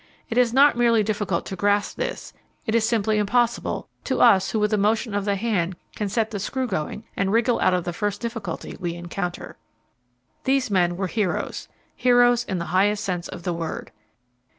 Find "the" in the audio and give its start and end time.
5.25-5.35, 6.31-6.39, 7.83-7.93, 12.57-12.65, 13.43-13.53